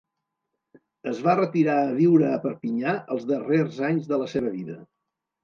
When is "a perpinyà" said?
2.31-2.95